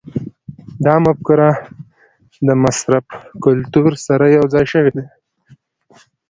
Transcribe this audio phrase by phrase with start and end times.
[0.85, 1.49] دا مفکوره
[2.47, 3.05] د مصرف
[3.45, 5.03] کلتور سره یوځای شوې ده.